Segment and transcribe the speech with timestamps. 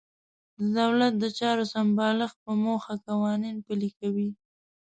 [0.59, 4.29] د دولت د چارو سمبالښت په موخه قوانین پلي کوي.